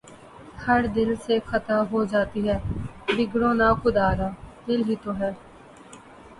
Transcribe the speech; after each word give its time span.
ہر 0.63 0.81
دل 0.95 1.09
سے 1.25 1.37
خطا 1.49 1.77
ہو 1.91 1.99
جاتی 2.11 2.41
ہے، 2.49 2.57
بگڑو 3.07 3.51
نہ 3.59 3.69
خدارا، 3.81 4.29
دل 4.67 4.79
ہی 4.87 4.95
تو 5.03 5.11
ہے 5.19 5.31